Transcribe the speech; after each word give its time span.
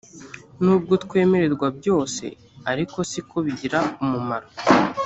nubwo 0.63 0.93
twemererwa 1.03 1.67
byose 1.79 2.25
ariko 2.71 2.97
siko 3.11 3.35
bigira 3.45 3.79
umumaro 4.03 4.47